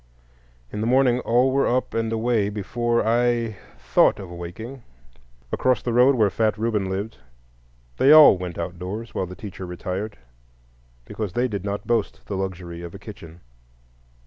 In 0.71 0.81
the 0.81 0.87
morning 0.87 1.19
all 1.19 1.51
were 1.51 1.67
up 1.67 1.93
and 1.93 2.11
away 2.11 2.49
before 2.49 3.05
I 3.07 3.57
thought 3.77 4.17
of 4.17 4.31
awaking. 4.31 4.81
Across 5.51 5.83
the 5.83 5.93
road, 5.93 6.15
where 6.15 6.31
fat 6.31 6.57
Reuben 6.57 6.89
lived, 6.89 7.19
they 7.97 8.11
all 8.11 8.35
went 8.35 8.57
outdoors 8.57 9.13
while 9.13 9.27
the 9.27 9.35
teacher 9.35 9.67
retired, 9.67 10.17
because 11.05 11.33
they 11.33 11.47
did 11.47 11.63
not 11.63 11.85
boast 11.85 12.25
the 12.25 12.35
luxury 12.35 12.81
of 12.81 12.95
a 12.95 12.97
kitchen. 12.97 13.41